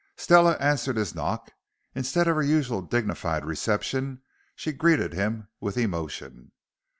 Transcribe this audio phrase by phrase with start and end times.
[0.17, 1.51] Stella answered his knock.
[1.93, 4.23] Instead of her usual dignified reception,
[4.55, 6.51] she greeted him with emotion.